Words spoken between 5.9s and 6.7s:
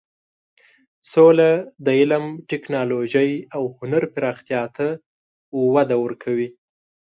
ورکوي.